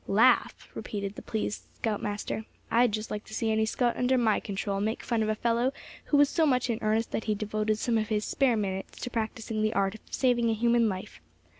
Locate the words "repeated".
0.73-1.13